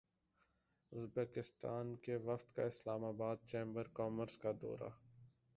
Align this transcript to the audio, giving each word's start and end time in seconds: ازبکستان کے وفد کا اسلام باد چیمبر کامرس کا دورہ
ازبکستان 0.91 1.95
کے 1.97 2.15
وفد 2.25 2.51
کا 2.51 2.63
اسلام 2.63 3.09
باد 3.17 3.45
چیمبر 3.45 3.87
کامرس 3.93 4.37
کا 4.37 4.51
دورہ 4.61 4.89